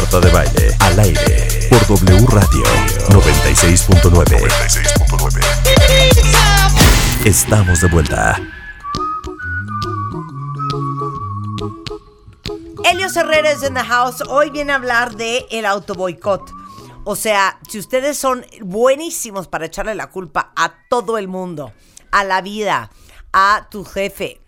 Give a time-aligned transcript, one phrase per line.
[0.00, 2.62] Marta de Baile, al aire, por W Radio
[3.08, 4.46] 96.9.
[7.24, 8.40] Estamos de vuelta.
[12.84, 14.22] Helios Herrera es in the house.
[14.28, 16.48] Hoy viene a hablar de el autoboicot.
[17.02, 21.72] O sea, si ustedes son buenísimos para echarle la culpa a todo el mundo,
[22.12, 22.92] a la vida,
[23.32, 24.40] a tu jefe,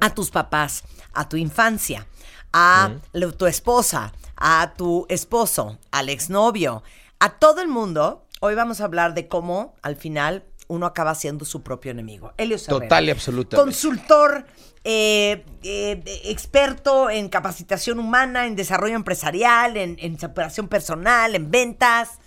[0.00, 0.82] a tus papás,
[1.12, 2.08] a tu infancia,
[2.52, 4.12] a lo- tu esposa,
[4.46, 6.82] a tu esposo, al exnovio,
[7.18, 11.46] a todo el mundo, hoy vamos a hablar de cómo al final uno acaba siendo
[11.46, 12.34] su propio enemigo.
[12.36, 12.84] Helios Herrera.
[12.84, 13.64] Total y absolutamente.
[13.64, 14.44] Consultor,
[14.84, 22.18] eh, eh, experto en capacitación humana, en desarrollo empresarial, en, en superación personal, en ventas.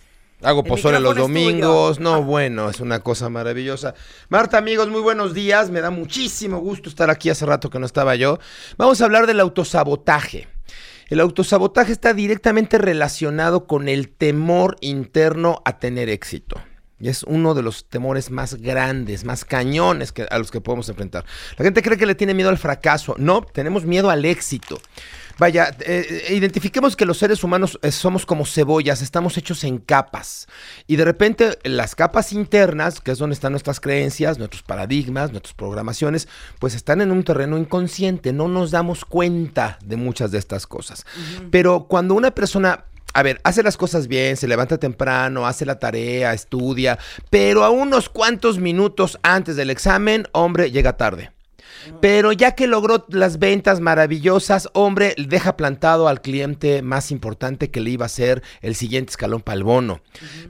[0.41, 1.99] Hago El pozole los domingos.
[1.99, 3.93] No, bueno, es una cosa maravillosa.
[4.29, 5.69] Marta, amigos, muy buenos días.
[5.69, 7.29] Me da muchísimo gusto estar aquí.
[7.29, 8.39] Hace rato que no estaba yo.
[8.75, 10.47] Vamos a hablar del autosabotaje.
[11.09, 16.61] El autosabotaje está directamente relacionado con el temor interno a tener éxito.
[16.99, 20.89] Y es uno de los temores más grandes, más cañones que, a los que podemos
[20.89, 21.25] enfrentar.
[21.57, 23.15] La gente cree que le tiene miedo al fracaso.
[23.17, 24.81] No, tenemos miedo al éxito.
[25.39, 29.77] Vaya, eh, eh, identifiquemos que los seres humanos eh, somos como cebollas, estamos hechos en
[29.77, 30.47] capas.
[30.87, 35.53] Y de repente las capas internas, que es donde están nuestras creencias, nuestros paradigmas, nuestras
[35.53, 36.27] programaciones,
[36.59, 41.05] pues están en un terreno inconsciente, no nos damos cuenta de muchas de estas cosas.
[41.51, 45.79] Pero cuando una persona a ver, hace las cosas bien, se levanta temprano, hace la
[45.79, 46.99] tarea, estudia,
[47.31, 51.31] pero a unos cuantos minutos antes del examen, hombre, llega tarde.
[52.01, 57.81] Pero ya que logró las ventas maravillosas, hombre, deja plantado al cliente más importante que
[57.81, 60.01] le iba a ser el siguiente escalón para el bono.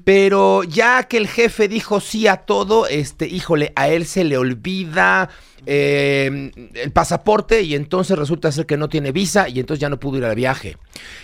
[0.03, 4.37] Pero ya que el jefe dijo sí a todo, este, híjole, a él se le
[4.37, 5.29] olvida
[5.65, 9.99] eh, el pasaporte y entonces resulta ser que no tiene visa y entonces ya no
[9.99, 10.77] pudo ir al viaje.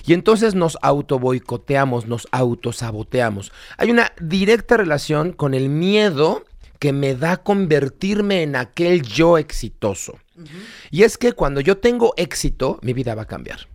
[0.06, 3.52] Y entonces nos autoboicoteamos, nos autosaboteamos.
[3.78, 6.44] Hay una directa relación con el miedo
[6.84, 10.20] que me da convertirme en aquel yo exitoso.
[10.92, 13.70] Y es que cuando yo tengo éxito, mi vida va a cambiar.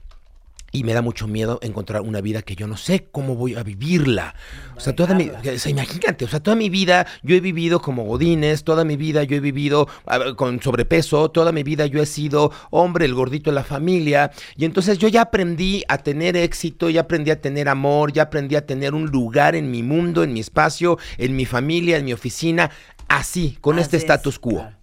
[0.73, 3.63] Y me da mucho miedo encontrar una vida que yo no sé cómo voy a
[3.63, 4.35] vivirla.
[4.77, 7.81] O sea, toda mi, o sea, imagínate, o sea, toda mi vida yo he vivido
[7.81, 12.03] como godines, toda mi vida yo he vivido ver, con sobrepeso, toda mi vida yo
[12.03, 14.33] he sido hombre, el gordito de la familia.
[14.55, 18.55] Y entonces yo ya aprendí a tener éxito, ya aprendí a tener amor, ya aprendí
[18.55, 22.13] a tener un lugar en mi mundo, en mi espacio, en mi familia, en mi
[22.13, 22.71] oficina,
[23.09, 24.53] así, con este es, status quo.
[24.61, 24.77] claro.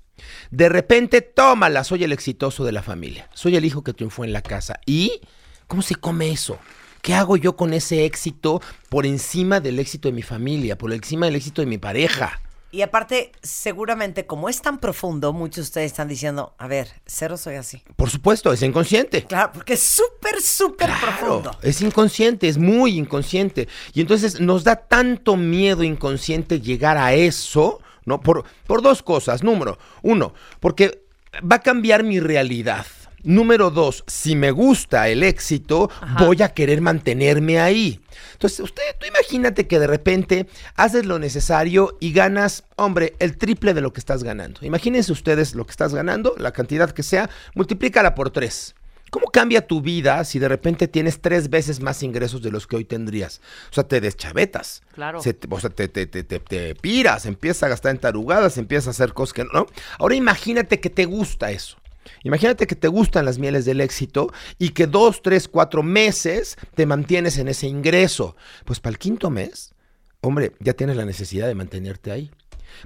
[0.51, 3.29] De repente, tómala, soy el exitoso de la familia.
[3.33, 4.79] Soy el hijo que triunfó en la casa.
[4.85, 5.21] ¿Y
[5.67, 6.57] cómo se come eso?
[7.01, 11.25] ¿Qué hago yo con ese éxito por encima del éxito de mi familia, por encima
[11.27, 12.41] del éxito de mi pareja?
[12.71, 17.37] Y aparte, seguramente, como es tan profundo, muchos de ustedes están diciendo, a ver, cero
[17.37, 17.83] soy así.
[17.95, 19.23] Por supuesto, es inconsciente.
[19.25, 21.57] Claro, porque es súper, súper Claro, profundo.
[21.61, 23.67] es inconsciente, es muy inconsciente.
[23.93, 28.21] Y entonces nos da tanto miedo inconsciente llegar a eso, ¿no?
[28.21, 29.43] Por, por dos cosas.
[29.43, 31.05] Número uno, porque
[31.41, 32.85] va a cambiar mi realidad.
[33.23, 35.89] Número dos, si me gusta el éxito,
[36.19, 37.99] voy a querer mantenerme ahí.
[38.33, 40.45] Entonces, usted, tú imagínate que de repente
[40.75, 44.59] haces lo necesario y ganas, hombre, el triple de lo que estás ganando.
[44.61, 48.75] Imagínense ustedes lo que estás ganando, la cantidad que sea, multiplícala por tres.
[49.15, 52.75] ¿Cómo cambia tu vida si de repente tienes tres veces más ingresos de los que
[52.75, 53.39] hoy tendrías?
[53.71, 54.81] O sea, te deschavetas.
[54.93, 55.21] Claro.
[55.21, 58.57] Se te- o sea, te, te, te, te- te piras, empiezas a gastar en tarugadas,
[58.57, 59.67] empiezas a hacer cosas que no.
[59.99, 61.77] Ahora imagínate que te gusta eso.
[62.25, 66.85] Imagínate que te gustan las mieles del éxito y que dos, tres, cuatro meses te
[66.85, 68.35] mantienes en ese ingreso.
[68.65, 69.73] Pues para el quinto mes,
[70.19, 72.31] hombre, ya tienes la necesidad de mantenerte ahí.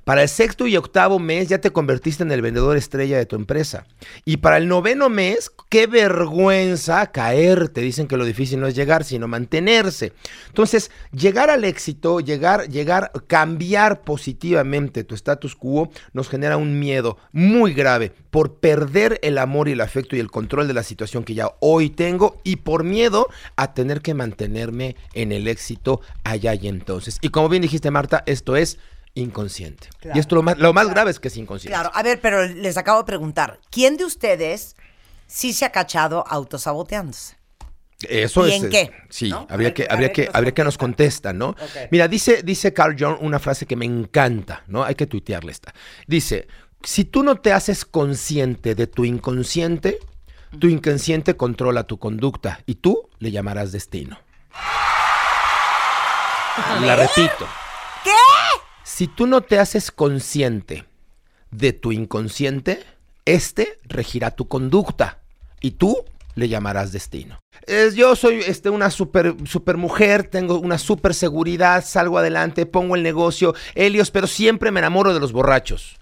[0.03, 3.35] Para el sexto y octavo mes ya te convertiste en el vendedor estrella de tu
[3.35, 3.85] empresa.
[4.25, 7.81] Y para el noveno mes, qué vergüenza caerte.
[7.81, 10.13] Dicen que lo difícil no es llegar, sino mantenerse.
[10.47, 17.17] Entonces, llegar al éxito, llegar, llegar, cambiar positivamente tu status quo nos genera un miedo
[17.31, 21.23] muy grave por perder el amor y el afecto y el control de la situación
[21.23, 26.53] que ya hoy tengo y por miedo a tener que mantenerme en el éxito allá
[26.55, 27.17] y entonces.
[27.21, 28.77] Y como bien dijiste, Marta, esto es
[29.13, 29.89] inconsciente.
[29.99, 30.17] Claro.
[30.17, 31.73] Y esto lo más, lo más grave es que es inconsciente.
[31.73, 34.75] Claro, a ver, pero les acabo de preguntar, ¿quién de ustedes
[35.27, 37.37] sí se ha cachado autosaboteándose?
[38.07, 38.63] Eso ¿Y es.
[38.63, 38.91] en qué?
[39.09, 41.31] Sí, habría ver, que, habría que, habría que nos contesta.
[41.31, 41.87] contesta, ¿no?
[41.91, 44.83] Mira, dice, dice Carl Jung una frase que me encanta, ¿no?
[44.85, 45.73] Hay que tuitearle esta.
[46.07, 46.47] Dice:
[46.81, 49.99] si tú no te haces consciente de tu inconsciente,
[50.59, 54.17] tu inconsciente controla tu conducta y tú le llamarás destino.
[56.81, 57.47] La repito.
[58.03, 58.11] ¿Qué?
[58.91, 60.83] Si tú no te haces consciente
[61.51, 62.83] de tu inconsciente,
[63.23, 65.19] este regirá tu conducta
[65.61, 66.03] y tú
[66.33, 67.39] le llamarás destino.
[67.67, 72.95] Es- yo soy este, una super, super mujer, tengo una super seguridad, salgo adelante, pongo
[72.95, 75.97] el negocio, Helios, pero siempre me enamoro de los borrachos.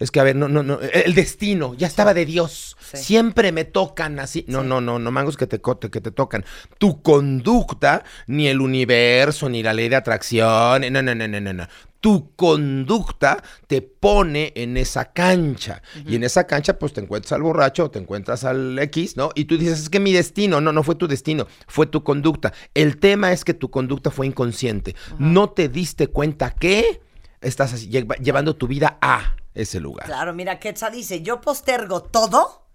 [0.00, 2.76] Es que, a ver, no, no, no, el destino ya estaba de Dios.
[2.92, 2.96] Sí.
[2.96, 4.44] Siempre me tocan así.
[4.48, 6.44] No, no, no, no mangos que te, que te tocan.
[6.78, 11.68] Tu conducta, ni el universo, ni la ley de atracción, no, no, no, no, no.
[12.02, 15.80] Tu conducta te pone en esa cancha.
[16.04, 19.30] Y en esa cancha, pues te encuentras al borracho, te encuentras al X, ¿no?
[19.34, 22.52] Y tú dices, es que mi destino, no, no fue tu destino, fue tu conducta.
[22.74, 24.94] El tema es que tu conducta fue inconsciente.
[25.18, 27.00] No te diste cuenta que
[27.40, 30.06] estás así, llevando tu vida a ese lugar.
[30.06, 32.66] Claro, mira, Quetzal dice, yo postergo todo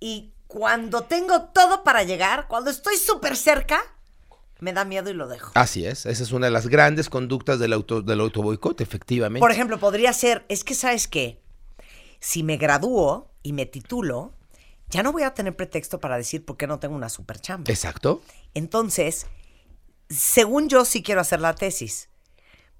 [0.00, 3.80] y cuando tengo todo para llegar, cuando estoy súper cerca,
[4.60, 5.52] me da miedo y lo dejo.
[5.54, 9.40] Así es, esa es una de las grandes conductas del auto del autoboicot, efectivamente.
[9.40, 11.40] Por ejemplo, podría ser, es que sabes qué,
[12.20, 14.32] si me gradúo y me titulo,
[14.90, 17.70] ya no voy a tener pretexto para decir por qué no tengo una super chamba.
[17.70, 18.22] Exacto.
[18.54, 19.26] Entonces,
[20.08, 22.08] según yo sí quiero hacer la tesis,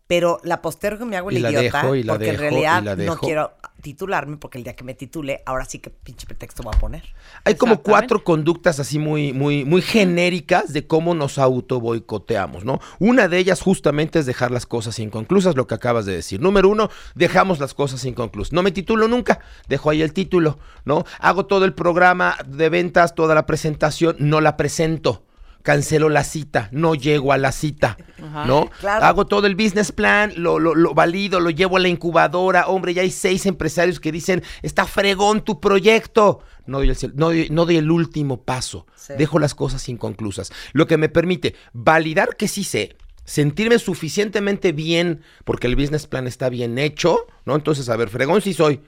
[0.08, 2.38] pero la postergo y me hago el la idiota dejo, y la porque en y
[2.38, 3.52] realidad no quiero
[3.82, 7.04] titularme porque el día que me titule, ahora sí que pinche pretexto voy a poner.
[7.44, 12.80] Hay como cuatro conductas así muy, muy, muy genéricas de cómo nos auto boicoteamos, ¿no?
[12.98, 16.40] Una de ellas justamente es dejar las cosas inconclusas, lo que acabas de decir.
[16.40, 18.52] Número uno, dejamos las cosas inconclusas.
[18.52, 21.04] No me titulo nunca, dejo ahí el título, ¿no?
[21.20, 25.27] Hago todo el programa de ventas, toda la presentación, no la presento.
[25.62, 28.46] Cancelo la cita, no llego a la cita, Ajá.
[28.46, 28.70] ¿no?
[28.80, 29.04] Claro.
[29.04, 32.68] Hago todo el business plan, lo, lo, lo valido, lo llevo a la incubadora.
[32.68, 36.40] Hombre, ya hay seis empresarios que dicen, está fregón tu proyecto.
[36.66, 38.86] No doy el, no doy- no doy el último paso.
[38.96, 39.12] Sí.
[39.18, 40.52] Dejo las cosas inconclusas.
[40.72, 46.26] Lo que me permite validar que sí sé, sentirme suficientemente bien, porque el business plan
[46.26, 47.54] está bien hecho, ¿no?
[47.56, 48.80] Entonces, a ver, fregón sí soy.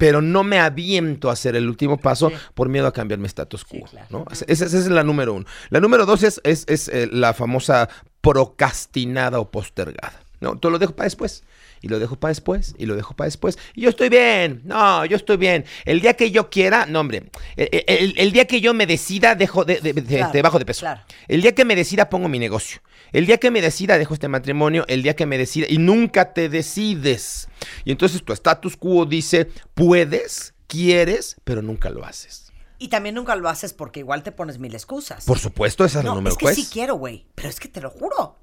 [0.00, 3.64] Pero no me aviento a hacer el último paso por miedo a cambiar mi status
[3.64, 3.86] quo.
[3.88, 4.06] claro.
[4.10, 4.24] ¿no?
[4.32, 5.46] Esa, esa es la número uno.
[5.68, 7.88] La número dos es, es, es, eh, la famosa
[8.20, 10.20] procrastinada o postergada.
[10.40, 11.44] No, todo lo dejo para después.
[11.82, 12.74] Y lo dejo para después.
[12.78, 13.58] Y lo dejo para después.
[13.74, 14.62] Y yo estoy bien.
[14.64, 15.64] No, yo estoy bien.
[15.84, 17.24] El día que yo quiera, no, hombre.
[17.56, 20.58] El, el- el día que yo me decida, dejo de, de- de- Claro, de bajo
[20.58, 20.80] de peso.
[20.80, 21.02] claro.
[21.28, 22.80] El día que me decida, pongo mi negocio.
[23.12, 24.84] El día que me decida, dejo este matrimonio.
[24.88, 27.48] El día que me decida, y nunca te decides.
[27.84, 32.52] Y entonces tu status quo dice: puedes, quieres, pero nunca lo haces.
[32.78, 35.26] Y también nunca lo haces porque igual te pones mil excusas.
[35.26, 36.56] Por supuesto, esa es la número es que tres.
[36.56, 38.36] sí quiero, güey, pero es que te lo juro.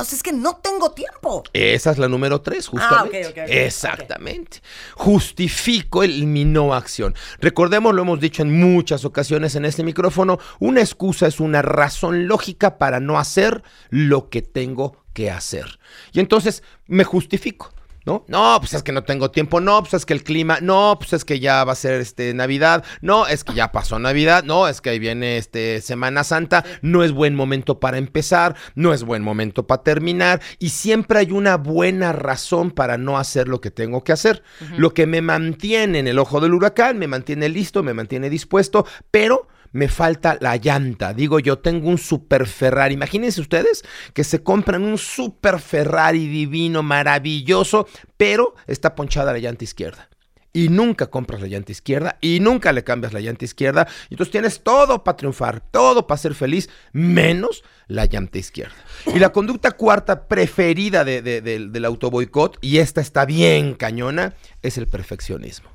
[0.00, 1.42] O sea, es que no tengo tiempo.
[1.52, 3.24] Esa es la número tres, justamente.
[3.24, 4.60] Ah, ok, ok, ok, Exactamente.
[4.94, 7.16] Justifico el, mi no acción.
[7.40, 12.28] Recordemos, lo hemos dicho en muchas ocasiones en este micrófono, una excusa es una razón
[12.28, 15.80] lógica para no hacer lo que tengo que hacer.
[16.12, 17.72] Y entonces me justifico.
[18.08, 18.24] ¿No?
[18.26, 21.12] No, pues es que no tengo tiempo, no, pues es que el clima, no, pues
[21.12, 24.66] es que ya va a ser este Navidad, no, es que ya pasó Navidad, no,
[24.66, 29.02] es que ahí viene este Semana Santa, no es buen momento para empezar, no es
[29.02, 30.40] buen momento para terminar.
[30.58, 34.42] Y siempre hay una buena razón para no hacer lo que tengo que hacer.
[34.78, 38.86] Lo que me mantiene en el ojo del huracán, me mantiene listo, me mantiene dispuesto,
[39.10, 41.12] pero me falta la llanta.
[41.14, 42.94] Digo, yo tengo un super Ferrari.
[42.94, 43.84] Imagínense ustedes
[44.14, 47.86] que se compran un super Ferrari divino, maravilloso,
[48.16, 50.08] pero está ponchada la llanta izquierda.
[50.50, 53.86] Y nunca compras la llanta izquierda y nunca le cambias la llanta izquierda.
[54.08, 58.74] Y entonces tienes todo para triunfar, todo para ser feliz, menos la llanta izquierda.
[59.06, 64.34] Y la conducta cuarta preferida de- de- del- del autoboicot, y esta está bien cañona,
[64.62, 65.68] es el perfeccionismo.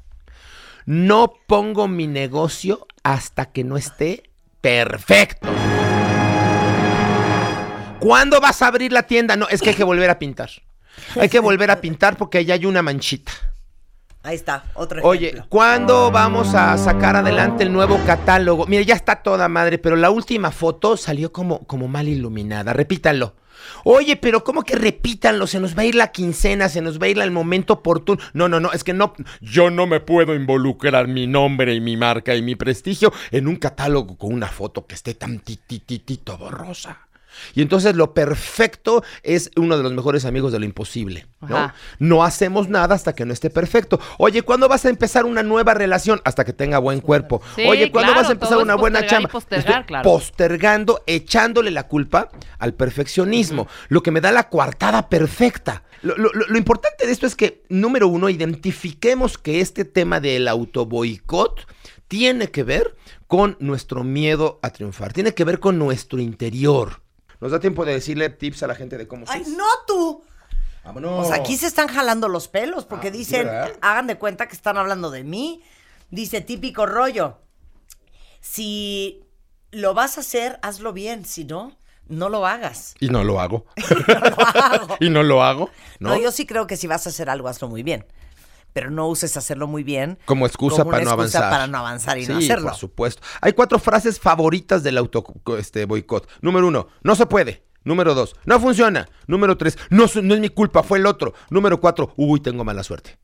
[0.85, 5.47] No pongo mi negocio hasta que no esté perfecto.
[7.99, 9.37] ¿Cuándo vas a abrir la tienda?
[9.37, 10.49] No, es que hay que volver a pintar.
[11.19, 13.31] Hay que volver a pintar porque allá hay una manchita.
[14.23, 15.47] Ahí está, otro Oye, ejemplo.
[15.49, 18.65] ¿cuándo vamos a sacar adelante el nuevo catálogo?
[18.67, 22.71] Mire, ya está toda madre, pero la última foto salió como, como mal iluminada.
[22.71, 23.35] Repítanlo.
[23.83, 25.47] Oye, pero ¿cómo que repítanlo?
[25.47, 28.21] Se nos va a ir la quincena, se nos va a ir el momento oportuno.
[28.33, 31.97] No, no, no, es que no, yo no me puedo involucrar mi nombre y mi
[31.97, 37.07] marca y mi prestigio en un catálogo con una foto que esté tan tititito borrosa.
[37.55, 41.73] Y entonces lo perfecto es uno de los mejores amigos de lo imposible, ¿no?
[41.99, 43.99] No hacemos nada hasta que no esté perfecto.
[44.17, 46.21] Oye, ¿cuándo vas a empezar una nueva relación?
[46.25, 47.41] Hasta que tenga buen cuerpo.
[47.55, 49.29] Sí, Oye, ¿cuándo claro, vas a empezar una buena chamba?
[49.29, 50.03] postergar, Estoy claro.
[50.09, 55.83] Postergando, echándole la culpa al perfeccionismo, lo que me da la coartada perfecta.
[56.01, 61.65] Lo- lo importante de esto es que, número uno, identifiquemos que este tema del autoboicot
[62.07, 62.95] tiene que ver
[63.27, 67.01] con nuestro miedo a triunfar, tiene que ver con nuestro interior.
[67.43, 69.53] ¿Nos da tiempo de decirle tips a la gente de cómo Ay, sí?
[69.57, 70.23] no tú.
[70.85, 71.27] Vámonos.
[71.27, 73.73] Sea, aquí se están jalando los pelos porque Ah, dicen, ¿verdad?
[73.81, 75.61] hagan de cuenta que están hablando de mí.
[76.09, 77.39] Dice típico rollo.
[78.39, 79.25] Si
[79.71, 81.75] lo vas a hacer, hazlo bien, si no,
[82.07, 82.95] no lo hagas.
[83.01, 83.65] Y no lo hago.
[84.07, 84.97] No lo hago.
[85.01, 85.69] y no lo hago.
[85.99, 86.21] No, ¿no?
[86.21, 88.05] yo sí creo que si vas a hacer algo, hazlo muy bien.
[88.73, 91.51] Pero no uses hacerlo muy bien Como excusa como para no excusa avanzar.
[91.51, 92.69] para no avanzar y no hacerlo.
[92.69, 93.21] por supuesto.
[93.41, 95.23] Hay cuatro frases favoritas del auto
[95.57, 96.27] este, boicot.
[96.41, 97.63] Número uno, no se puede.
[97.83, 99.09] Número dos, no funciona.
[99.27, 101.33] Número tres, no, no es mi culpa, fue el otro.
[101.49, 103.17] Número cuatro, uy, tengo mala suerte.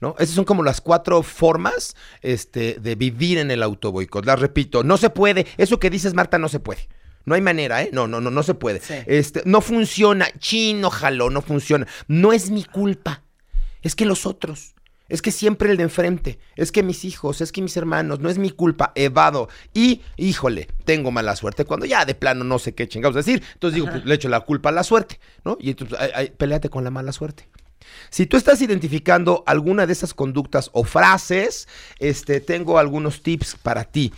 [0.00, 0.14] ¿No?
[0.18, 4.24] Esas son como las cuatro formas este, de vivir en el auto boicot.
[4.24, 5.46] Las repito, no se puede.
[5.58, 6.88] Eso que dices, Marta, no se puede.
[7.26, 7.90] No hay manera, ¿eh?
[7.92, 8.80] No, no, no, no se puede.
[8.80, 8.94] Sí.
[9.04, 10.26] Este, no funciona.
[10.38, 11.86] Chino, jaló, no funciona.
[12.08, 13.24] No es mi culpa.
[13.82, 14.74] Es que los otros.
[15.10, 16.38] Es que siempre el de enfrente.
[16.56, 18.20] Es que mis hijos, es que mis hermanos.
[18.20, 18.92] No es mi culpa.
[18.94, 19.48] Evado.
[19.74, 21.66] Y, híjole, tengo mala suerte.
[21.66, 23.42] Cuando ya de plano no sé qué chingados decir.
[23.52, 25.20] Entonces digo, pues, le echo la culpa a la suerte.
[25.44, 25.58] ¿No?
[25.60, 27.46] Y entonces, ay, ay, peleate con la mala suerte.
[28.08, 33.84] Si tú estás identificando alguna de esas conductas o frases, este, tengo algunos tips para
[33.84, 34.12] ti.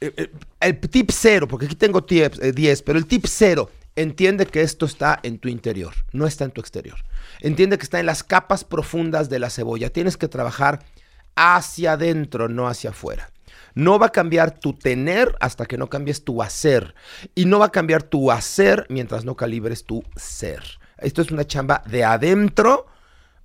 [0.00, 3.70] Eh, eh, El tip cero, porque aquí tengo tips, eh, 10, pero el tip cero,
[4.02, 6.98] entiende que esto está en tu interior, no está en tu exterior.
[7.40, 9.90] Entiende que está en las capas profundas de la cebolla.
[9.90, 10.84] Tienes que trabajar
[11.36, 13.30] hacia adentro, no hacia afuera.
[13.74, 16.94] No va a cambiar tu tener hasta que no cambies tu hacer.
[17.34, 20.62] Y no va a cambiar tu hacer mientras no calibres tu ser.
[20.98, 22.86] Esto es una chamba de adentro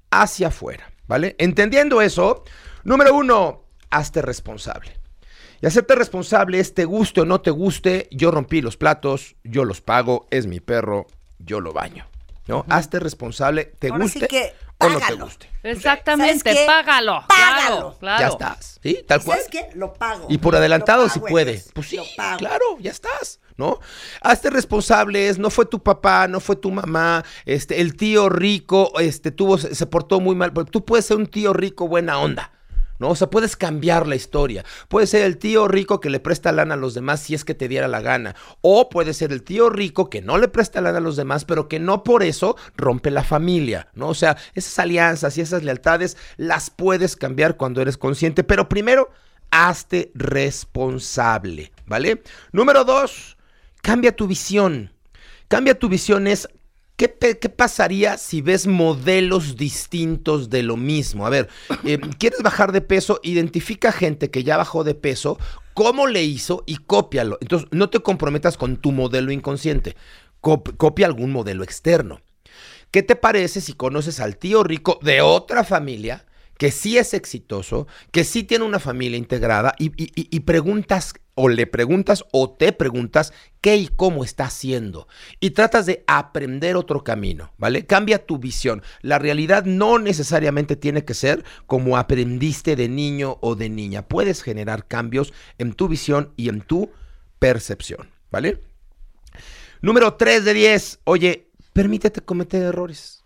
[0.10, 1.36] hacia afuera, ¿vale?
[1.38, 2.44] Entendiendo eso,
[2.84, 5.03] número uno, hazte responsable.
[5.64, 9.64] Y hacerte responsable es te guste o no te guste, yo rompí los platos, yo
[9.64, 11.08] los pago, es mi perro,
[11.40, 12.06] yo lo baño.
[12.48, 12.66] ¿No?
[12.68, 15.50] Hazte responsable, te Ahora sí guste que o no te guste.
[15.64, 16.66] Exactamente, ¿Sabes qué?
[16.68, 17.24] págalo.
[17.30, 17.66] Págalo.
[17.66, 18.20] Claro, claro.
[18.20, 19.06] Ya estás, ¿sí?
[19.08, 19.38] Tal cual.
[19.38, 19.70] ¿Sabes qué?
[19.78, 20.26] Lo pago.
[20.28, 21.64] Y por adelantado si puede.
[21.74, 22.40] Pues sí, Lo pago.
[22.40, 23.80] claro, ya estás, ¿no?
[24.20, 29.32] Hazte responsables, no fue tu papá, no fue tu mamá, este, el tío rico, este,
[29.32, 32.52] tuvo, se se portó muy mal, pero tú puedes ser un tío rico buena onda.
[33.10, 34.64] O sea, puedes cambiar la historia.
[34.88, 37.56] Puede ser el tío rico que le presta lana a los demás si es que
[37.56, 38.36] te diera la gana.
[38.62, 41.68] O puede ser el tío rico que no le presta lana a los demás, pero
[41.68, 43.88] que no por eso rompe la familia.
[43.94, 44.10] ¿no?
[44.10, 48.44] O sea, esas alianzas y esas lealtades las puedes cambiar cuando eres consciente.
[48.44, 49.10] Pero primero,
[49.52, 52.24] hazte responsable, ¿vale?
[52.52, 53.38] Número dos,
[53.82, 54.92] cambia tu visión.
[55.48, 56.50] Cambia tu visión es,
[56.96, 61.26] ¿qué, pasaría si ves modelos distintos de lo mismo?
[61.26, 61.50] A ver,
[61.86, 63.20] eh, ¿quieres bajar de peso?
[63.24, 65.38] Identifica gente que ya bajó de peso,
[65.74, 67.38] cómo le hizo y cópialo.
[67.42, 69.96] Entonces, no te comprometas con tu modelo inconsciente.
[70.42, 72.22] Cop- copia algún modelo externo.
[72.92, 76.26] ¿Qué te parece si conoces al tío rico de otra familia
[76.58, 81.14] que sí es exitoso, que sí tiene una familia integrada y, y- y- y preguntas
[81.36, 85.08] o le preguntas o te preguntas qué y cómo está haciendo
[85.40, 87.86] y tratas de aprender otro camino, ¿vale?
[87.86, 88.84] Cambia tu visión.
[89.02, 94.08] La realidad no necesariamente tiene que ser como aprendiste de niño o de niña.
[94.08, 96.92] Puedes generar cambios en tu visión y en tu
[97.40, 98.60] percepción, ¿vale?
[99.82, 101.00] Número 3 de 10.
[101.06, 103.23] Oye, permítete cometer errores.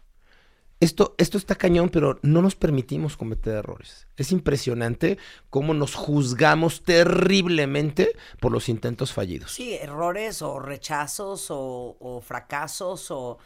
[0.79, 4.07] Esto, esto está cañón, pero no nos permitimos cometer errores.
[4.15, 5.17] Es impresionante
[5.49, 9.51] cómo nos juzgamos terriblemente por los intentos fallidos.
[9.51, 13.39] Sí, errores o rechazos o, o fracasos o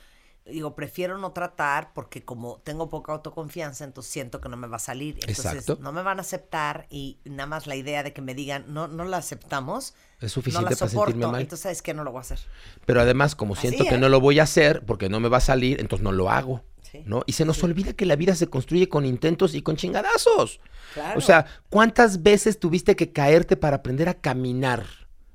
[0.45, 4.77] digo, prefiero no tratar porque como tengo poca autoconfianza, entonces siento que no me va
[4.77, 5.15] a salir.
[5.15, 5.77] Entonces Exacto.
[5.81, 8.87] no me van a aceptar y nada más la idea de que me digan, no,
[8.87, 9.93] no la aceptamos.
[10.19, 11.11] Es suficiente no la para soporto.
[11.11, 11.41] sentirme mal.
[11.41, 11.93] Entonces, ¿sabes qué?
[11.93, 12.39] No lo voy a hacer.
[12.85, 13.99] Pero además, como siento Así, que ¿eh?
[13.99, 16.63] no lo voy a hacer porque no me va a salir, entonces no lo hago.
[16.91, 17.03] Sí.
[17.05, 17.23] ¿no?
[17.25, 20.59] Y se nos olvida que la vida se construye con intentos y con chingadazos.
[20.93, 21.17] Claro.
[21.17, 24.85] O sea, ¿cuántas veces tuviste que caerte para aprender a caminar?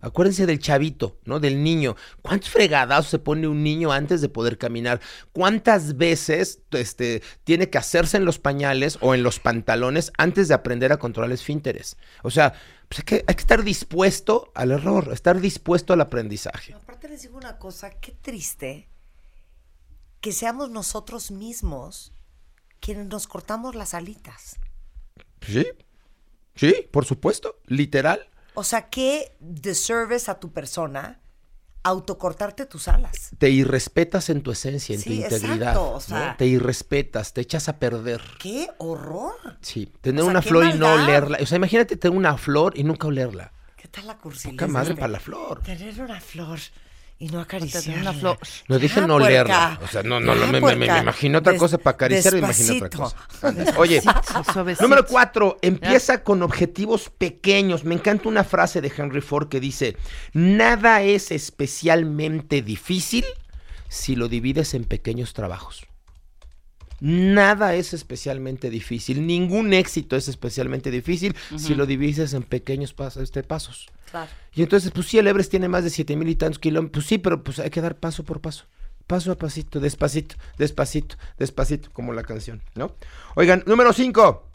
[0.06, 1.40] Acuérdense del chavito, ¿no?
[1.40, 1.96] Del niño.
[2.22, 5.00] ¿Cuántos fregadazos se pone un niño antes de poder caminar?
[5.32, 10.54] ¿Cuántas veces este, tiene que hacerse en los pañales o en los pantalones antes de
[10.54, 11.96] aprender a controlar esfínteres?
[12.22, 12.52] O sea,
[12.88, 16.74] pues hay, que, hay que estar dispuesto al error, estar dispuesto al aprendizaje.
[16.74, 18.88] Aparte les digo una cosa, qué triste
[20.20, 22.12] que seamos nosotros mismos
[22.80, 24.56] quienes nos cortamos las alitas.
[25.42, 25.66] Sí,
[26.54, 28.28] sí, por supuesto, literal.
[28.54, 31.20] O sea, qué disservice a tu persona
[31.82, 33.30] autocortarte tus alas.
[33.38, 35.56] Te irrespetas en tu esencia, en Sí, tu integridad.
[35.58, 36.00] exacto, o ¿no?
[36.00, 38.20] sea- Te irrespetas, te echas a perder.
[38.40, 39.34] ¡Qué horror!
[39.60, 41.38] Sí, tener O sea, una flor y no olerla.
[41.40, 43.52] O sea, imagínate tener una flor y nunca olerla.
[43.76, 44.58] ¿Qué tal la cursilería?
[44.58, 45.62] Poca madre para la flor.
[45.62, 46.58] Tener una flor
[47.18, 47.82] y no acariciarla.
[47.86, 48.38] Tener una flor.
[48.68, 49.80] No dije no puerca.
[49.82, 52.38] O sea, no, no, Ya, me, me- me- imagino otra Des- cosa para acariciar, me
[52.40, 53.16] imagino otra cosa.
[53.78, 54.02] Oye,
[54.52, 54.82] suavecito.
[54.82, 57.84] Número cuatro, empieza con objetivos pequeños.
[57.84, 59.96] Me encanta una frase de Henry Ford que dice,
[60.34, 63.24] nada es especialmente difícil
[63.88, 65.86] si lo divides en pequeños trabajos.
[67.00, 73.22] Nada es especialmente difícil, ningún éxito es especialmente difícil si lo divides en pequeños pasos,
[73.22, 73.88] este, pasos.
[74.10, 74.30] Claro.
[74.54, 77.04] Y entonces, pues sí, el Everest tiene más de siete mil y tantos kilómetros.
[77.04, 78.64] Pues sí, pero pues hay que dar paso por paso.
[79.06, 82.96] Paso a pasito, despacito, despacito, despacito, como la canción, ¿no?
[83.36, 84.48] Oigan, número cinco.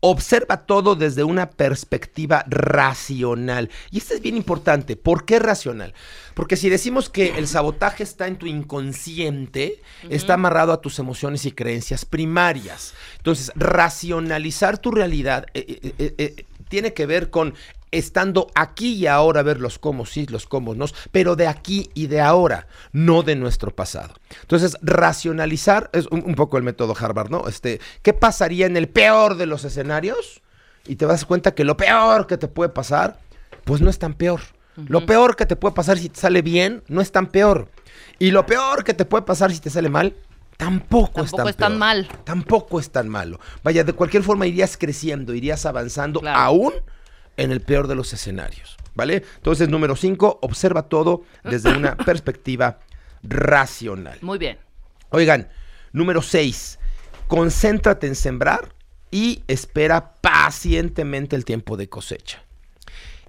[0.00, 3.70] Observa todo desde una perspectiva racional.
[3.90, 4.96] Y esto es bien importante.
[4.96, 5.94] ¿Por qué racional?
[6.34, 11.46] Porque si decimos que el sabotaje está en tu inconsciente, está amarrado a tus emociones
[11.46, 12.94] y creencias primarias.
[13.16, 17.54] Entonces, racionalizar tu realidad eh, eh, eh, eh, tiene que ver con
[17.90, 22.08] estando aquí y ahora ver los cómo sí, los cómo no, pero de aquí y
[22.08, 24.14] de ahora, no de nuestro pasado.
[24.42, 27.48] Entonces, racionalizar es un, un poco el método Harvard, ¿no?
[27.48, 30.42] Este, ¿qué pasaría en el peor de los escenarios?
[30.86, 33.18] Y te das cuenta que lo peor que te puede pasar,
[33.64, 34.40] pues no es tan peor.
[34.88, 37.68] Lo peor que te puede pasar si te sale bien, no es tan peor.
[38.18, 40.14] Y lo peor que te puede pasar si te sale mal,
[40.58, 42.08] tampoco, es Tampoco tan es tan mal.
[42.24, 43.40] Tampoco es tan malo.
[43.64, 46.38] Vaya, de cualquier forma irías creciendo, irías avanzando Claro.
[46.38, 46.72] aún
[47.36, 48.76] en el peor de los escenarios.
[48.94, 49.24] ¿Vale?
[49.36, 52.78] Entonces, número 5, observa todo desde una perspectiva
[53.22, 54.18] racional.
[54.22, 54.58] Muy bien.
[55.10, 55.48] Oigan,
[55.92, 56.78] número 6,
[57.28, 58.74] concéntrate en sembrar
[59.10, 62.42] y espera pacientemente el tiempo de cosecha.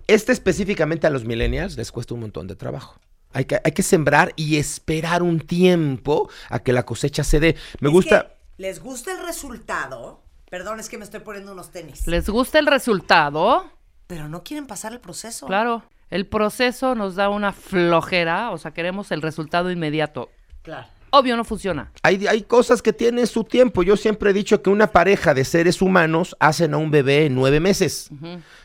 [0.08, 3.00] Este específicamente a los millennials les cuesta un montón de trabajo.
[3.34, 7.56] Hay que, hay que sembrar y esperar un tiempo a que la cosecha se dé.
[7.82, 8.22] Me Es gusta...
[8.24, 10.24] que les gusta el resultado.
[10.50, 12.08] Perdón, es que me estoy poniendo unos tenis.
[12.08, 13.70] ¿Les gusta el resultado?
[14.08, 15.46] Pero no quieren pasar el proceso.
[15.48, 15.84] Claro.
[16.10, 20.30] El proceso nos da una flojera, o sea, queremos el resultado inmediato.
[20.64, 20.88] Claro.
[21.10, 21.92] Obvio no funciona.
[22.04, 23.82] Hay, hay cosas que tienen su tiempo.
[23.82, 27.36] Yo siempre he dicho que una pareja de seres humanos hacen a un bebé en
[27.36, 28.10] nueve meses.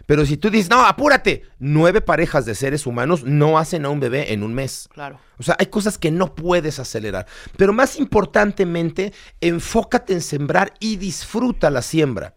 [0.06, 4.00] Pero si tú dices, no, apúrate, nueve parejas de seres humanos no hacen a un
[4.00, 4.88] bebé en un mes.
[4.92, 5.20] Claro.
[5.38, 7.26] O sea, hay cosas que no puedes acelerar.
[7.56, 12.34] Pero más importantemente, enfócate en sembrar y disfruta la siembra.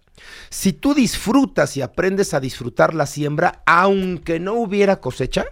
[0.50, 5.46] Si tú disfrutas y aprendes a disfrutar la siembra, aunque no hubiera cosecha,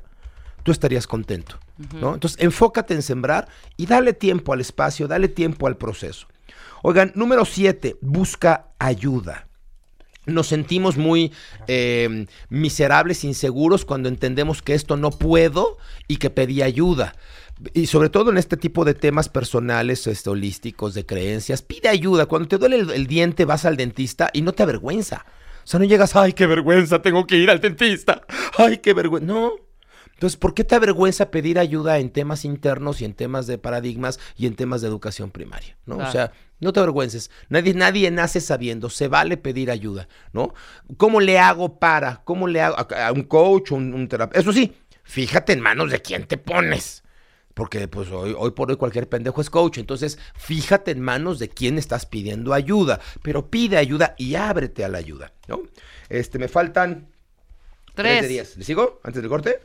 [0.64, 1.60] tú estarías contento.
[2.00, 2.14] ¿no?
[2.14, 3.48] Entonces, enfócate en sembrar
[3.78, 6.28] y dale tiempo al espacio, dale tiempo al proceso.
[6.82, 9.48] Oigan, número siete, busca ayuda.
[10.26, 11.34] Nos sentimos muy
[11.68, 15.78] eh, miserables, inseguros cuando entendemos que esto no puedo
[16.08, 17.16] y que pedí ayuda.
[17.74, 22.26] Y sobre todo en este tipo de temas personales, este, holísticos, de creencias, pide ayuda.
[22.26, 25.26] Cuando te duele el, el diente, vas al dentista y no te avergüenza.
[25.64, 28.22] O sea, no llegas, ay, qué vergüenza, tengo que ir al dentista.
[28.58, 29.28] Ay, qué vergüenza.
[29.28, 29.54] No.
[30.14, 34.20] Entonces, ¿por qué te avergüenza pedir ayuda en temas internos y en temas de paradigmas
[34.38, 35.78] y en temas de educación primaria?
[35.86, 35.98] ¿no?
[35.98, 37.32] O sea, no te avergüences.
[37.50, 38.90] Nadie, nadie nace sabiendo.
[38.90, 40.54] Se vale pedir ayuda, ¿no?
[40.98, 42.22] ¿Cómo le hago para?
[42.24, 44.40] ¿Cómo le hago a, a un coach, un, un terapeuta?
[44.40, 44.74] Eso sí,
[45.04, 47.03] fíjate en manos de quién te pones.
[47.54, 49.78] Porque pues hoy, hoy por hoy cualquier pendejo es coach.
[49.78, 53.00] Entonces, fíjate en manos de quién estás pidiendo ayuda.
[53.22, 55.62] Pero pide ayuda y ábrete a la ayuda, ¿no?
[56.10, 57.10] Este, me faltan
[57.94, 58.30] tres de Tres.
[58.30, 58.58] diez.
[58.58, 59.00] ¿Le sigo?
[59.04, 59.60] Antes del corte.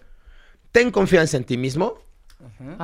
[0.71, 1.99] Ten confianza en ti mismo.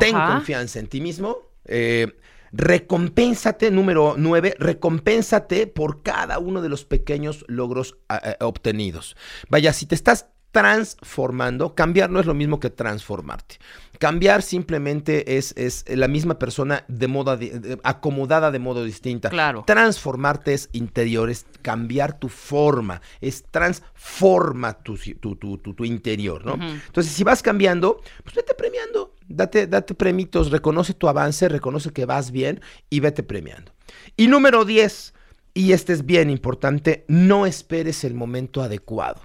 [0.00, 0.34] Ten Ajá.
[0.34, 1.38] confianza en ti mismo.
[1.66, 2.08] Eh,
[2.52, 9.16] recompénsate, número nueve, recompénsate por cada uno de los pequeños logros ah, ah, obtenidos.
[9.48, 13.56] Vaya, si te estás transformando, cambiar no es lo mismo que transformarte.
[13.98, 19.30] Cambiar simplemente es, es la misma persona de de- acomodada de modo distinta.
[19.30, 19.64] Claro.
[19.66, 26.54] Transformarte es interior, es cambiar tu forma, es transforma tu, tu- tu- tu interior, ¿no?
[26.54, 32.04] Entonces, si vas cambiando, pues vete premiando, date, date premitos, reconoce tu avance, reconoce que
[32.06, 33.72] vas bien y vete premiando.
[34.16, 35.14] Y número 10,
[35.54, 39.20] y este es bien importante, no esperes el momento adecuado.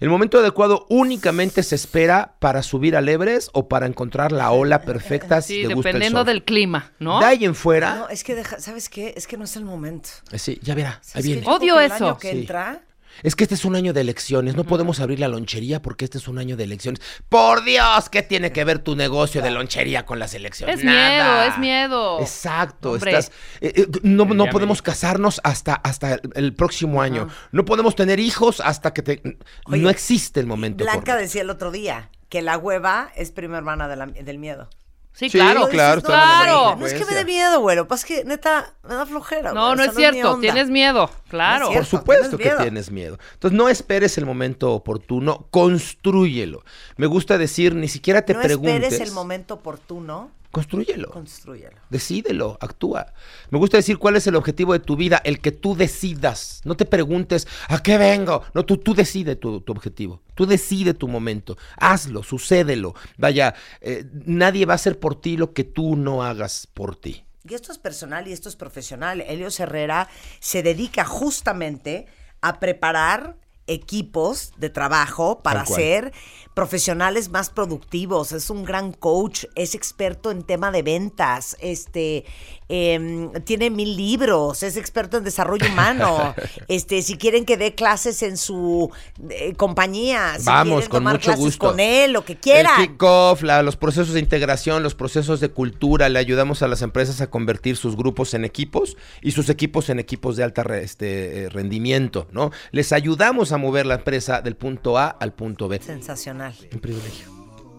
[0.00, 4.82] El momento adecuado únicamente se espera para subir al Everest o para encontrar la ola
[4.82, 6.26] perfecta si Sí, te gusta el dependiendo surf.
[6.26, 7.20] del clima, ¿no?
[7.20, 9.14] De ahí en fuera, No, es que deja, ¿sabes qué?
[9.16, 10.08] Es que no es el momento.
[10.32, 11.42] eh, sí, ya verá, ahí viene.
[11.46, 12.04] Odio que el eso.
[12.06, 12.38] año que Sí.
[12.40, 12.80] entra,
[13.22, 16.18] Es que este es un año de elecciones, no podemos abrir la lonchería porque este
[16.18, 17.00] es un año de elecciones.
[17.28, 20.78] Por Dios, ¿qué tiene que ver tu negocio de lonchería con las elecciones?
[20.78, 21.08] Es Nada.
[21.08, 22.20] miedo, es miedo.
[22.20, 23.10] Exacto, Hombre.
[23.18, 27.28] estás, eh, eh, no, podemos me- casarnos hasta, hasta el, el próximo año.
[27.52, 29.22] No podemos tener hijos hasta que te...
[29.66, 30.84] Oye, no existe el momento.
[30.84, 31.20] Blanca correcto.
[31.20, 34.68] decía el otro día que la hueva es prima hermana de la- del miedo.
[35.14, 35.68] Sí, Sí, claro.
[35.68, 36.76] claro, Dices, la claro.
[36.76, 37.86] No es que me dé miedo, güero.
[37.86, 39.52] Pues que neta me da flojera.
[39.52, 40.38] No, güey, no o es cierto.
[40.40, 41.10] Tienes miedo.
[41.28, 41.66] Claro.
[41.66, 43.18] No es Por supuesto tienes que tienes miedo.
[43.34, 46.64] Entonces no esperes el momento oportuno, construyelo.
[46.96, 48.82] Me gusta decir, ni siquiera te no preguntes.
[48.84, 51.10] esperes el momento oportuno, Construyelo.
[51.10, 51.78] construyelo.
[51.90, 53.12] Decídelo, actúa.
[53.50, 56.60] Me gusta decir cuál es el objetivo de tu vida, el que tú decidas.
[56.64, 58.42] No te preguntes, ¿a qué vengo?
[58.54, 60.22] No, tú, tú decide tu, tu objetivo.
[60.34, 61.56] Tú decide tu momento.
[61.78, 62.94] Hazlo, sucédelo.
[63.16, 67.24] Vaya, eh, nadie va a hacer por ti lo que tú no hagas por ti.
[67.48, 72.06] y esto es personal y esto es profesional, Helios Herrera se dedica justamente
[72.40, 76.12] a preparar equipos de trabajo para ser
[76.54, 78.32] profesionales más productivos.
[78.32, 82.24] Es un gran coach, es experto en tema de ventas, este
[82.68, 86.34] em, tiene mil libros, es experto en desarrollo humano.
[86.68, 88.90] este, si quieren que dé clases en su
[89.30, 91.68] eh, compañía, si Vamos, con tomar mucho clases gusto.
[91.68, 92.76] con él, lo que El quieran.
[92.76, 97.20] kickoff, la- los procesos de integración, los procesos de cultura, le ayudamos a las empresas
[97.20, 101.44] a convertir sus grupos en equipos y sus equipos en equipos de alta re- este,
[101.44, 102.50] eh, rendimiento, ¿no?
[102.72, 105.80] Les ayudamos a mover la empresa del punto A al punto B.
[105.80, 106.54] Sensacional.
[106.72, 107.32] Un privilegio.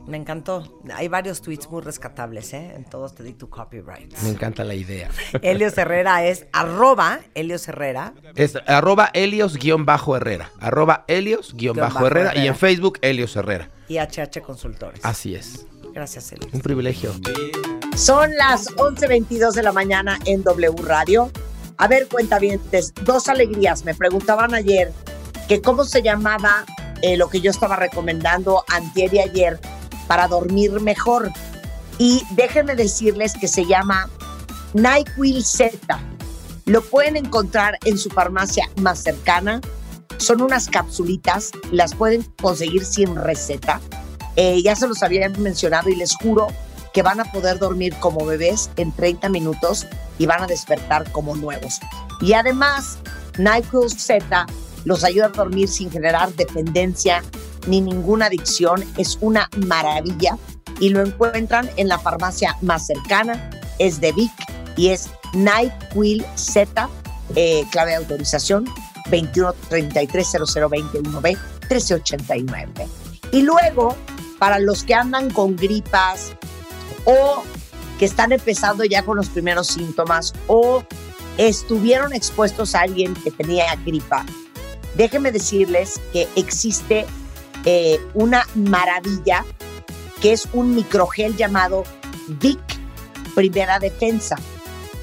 [0.07, 0.81] Me encantó.
[0.93, 2.73] Hay varios tweets muy rescatables, ¿eh?
[2.75, 4.17] En todos te di tu copyright.
[4.19, 5.09] Me encanta la idea.
[5.41, 8.13] Helios Herrera es arroba Helios Herrera.
[8.35, 10.49] Es arroba Helios-Herrera.
[10.59, 12.45] Arroba Helios-Herrera y Herrera.
[12.45, 13.69] en Facebook Helios Herrera.
[13.87, 14.99] y HH Consultores.
[15.03, 15.65] Así es.
[15.93, 16.53] Gracias, Helios.
[16.53, 17.13] Un privilegio.
[17.95, 21.31] Son las 11.22 de la mañana en W Radio.
[21.77, 23.85] A ver, cuentavientes, dos alegrías.
[23.85, 24.91] Me preguntaban ayer
[25.47, 26.65] que cómo se llamaba
[27.01, 29.59] eh, lo que yo estaba recomendando antier y ayer
[30.07, 31.31] para dormir mejor.
[31.97, 34.09] Y déjenme decirles que se llama
[34.73, 35.99] NyQuil Z.
[36.65, 39.59] Lo pueden encontrar en su farmacia más cercana.
[40.17, 43.81] Son unas capsulitas, las pueden conseguir sin receta.
[44.35, 46.47] Eh, ya se los había mencionado y les juro
[46.93, 49.85] que van a poder dormir como bebés en 30 minutos
[50.17, 51.79] y van a despertar como nuevos.
[52.21, 52.97] Y además,
[53.37, 54.45] NyQuil Z
[54.85, 57.21] los ayuda a dormir sin generar dependencia
[57.67, 58.83] ni ninguna adicción.
[58.97, 60.37] Es una maravilla
[60.79, 63.49] y lo encuentran en la farmacia más cercana.
[63.79, 64.31] Es de Vic
[64.75, 66.89] y es NyQuil Z,
[67.35, 68.65] eh, clave de autorización
[69.09, 71.37] 21330021B
[71.69, 72.87] 1389.
[73.31, 73.95] Y luego,
[74.39, 76.33] para los que andan con gripas
[77.05, 77.43] o
[77.97, 80.83] que están empezando ya con los primeros síntomas o
[81.37, 84.25] estuvieron expuestos a alguien que tenía gripa,
[84.95, 87.05] déjenme decirles que existe
[87.65, 89.45] eh, una maravilla
[90.21, 91.83] que es un microgel llamado
[92.27, 92.59] Vic
[93.35, 94.37] Primera Defensa.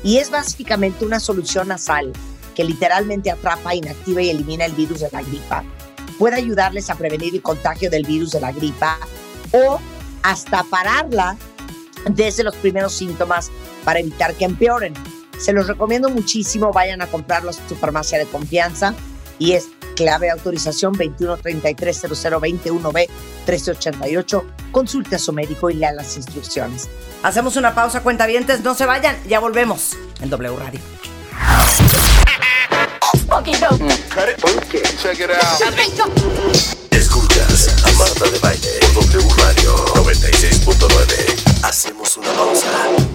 [0.03, 2.12] Y es básicamente una solución nasal
[2.55, 5.64] que literalmente atrapa, inactiva y elimina el virus de la gripa.
[6.18, 8.98] Puede ayudarles a prevenir el contagio del virus de la gripa
[9.53, 9.79] o
[10.22, 11.37] hasta pararla
[12.11, 13.50] desde los primeros síntomas
[13.85, 14.94] para evitar que empeoren.
[15.38, 18.94] Se los recomiendo muchísimo, vayan a comprarlo a su farmacia de confianza
[19.38, 19.68] y es
[20.01, 23.09] clave de autorización 21330021B
[23.47, 24.47] 1388.
[24.73, 26.89] Consulte a su médico y lea las instrucciones.
[27.23, 30.81] Hacemos una pausa, cuentavientes, no se vayan, ya volvemos en W Radio.
[36.91, 41.61] Escuchas a Marta de Baile por W Radio 96.9.
[41.63, 43.10] Hacemos una pausa.